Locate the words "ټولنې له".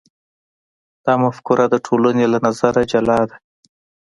1.85-2.39